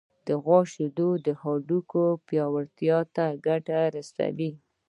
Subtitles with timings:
[0.27, 4.51] د غوا شیدې د هډوکو پیاوړتیا ته ګټه رسوي.